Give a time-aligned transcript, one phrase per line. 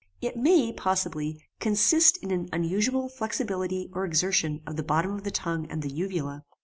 [0.19, 5.29] It may, possibly, consist in an unusual flexibility or exertion of the bottom of the
[5.29, 6.43] tongue and the uvula.